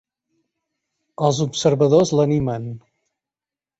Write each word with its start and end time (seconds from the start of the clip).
Els 1.29 1.41
observadors 1.47 2.15
l'animen. 2.21 2.67